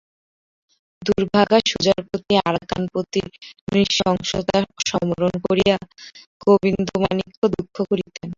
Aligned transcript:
দুর্ভাগা 1.01 1.57
সুজার 1.69 1.99
প্রতি 2.07 2.33
আরাকান-পতির 2.41 3.27
নৃশংসতা 3.67 4.57
সমরণ 4.89 5.33
করিয়া 5.45 5.77
গোবিন্দমাণিক্য 6.43 7.41
দুঃখ 7.55 7.75
করিতেন। 7.89 8.27